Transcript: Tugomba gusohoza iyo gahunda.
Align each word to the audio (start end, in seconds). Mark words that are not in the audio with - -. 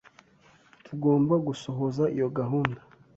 Tugomba 0.85 1.33
gusohoza 1.47 2.03
iyo 2.15 2.27
gahunda. 2.37 2.81